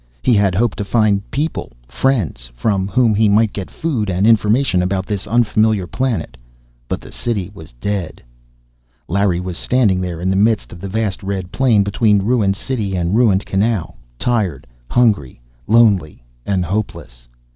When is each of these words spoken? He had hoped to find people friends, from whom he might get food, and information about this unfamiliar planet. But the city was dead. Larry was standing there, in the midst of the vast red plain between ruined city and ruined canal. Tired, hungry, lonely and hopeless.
He 0.23 0.33
had 0.33 0.55
hoped 0.55 0.79
to 0.79 0.83
find 0.83 1.29
people 1.29 1.73
friends, 1.87 2.49
from 2.55 2.87
whom 2.87 3.13
he 3.13 3.29
might 3.29 3.53
get 3.53 3.69
food, 3.69 4.09
and 4.09 4.25
information 4.25 4.81
about 4.81 5.05
this 5.05 5.27
unfamiliar 5.27 5.85
planet. 5.85 6.37
But 6.87 7.01
the 7.01 7.11
city 7.11 7.51
was 7.53 7.73
dead. 7.73 8.23
Larry 9.07 9.39
was 9.39 9.59
standing 9.59 10.01
there, 10.01 10.19
in 10.19 10.31
the 10.31 10.35
midst 10.35 10.71
of 10.71 10.81
the 10.81 10.89
vast 10.89 11.21
red 11.21 11.51
plain 11.51 11.83
between 11.83 12.23
ruined 12.23 12.55
city 12.55 12.95
and 12.95 13.13
ruined 13.15 13.45
canal. 13.45 13.95
Tired, 14.17 14.65
hungry, 14.89 15.39
lonely 15.67 16.23
and 16.47 16.65
hopeless. 16.65 17.27